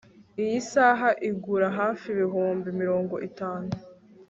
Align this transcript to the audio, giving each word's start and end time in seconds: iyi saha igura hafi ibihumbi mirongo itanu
iyi 0.41 0.57
saha 0.71 1.09
igura 1.29 1.67
hafi 1.79 2.05
ibihumbi 2.13 2.67
mirongo 2.81 3.15
itanu 3.29 3.69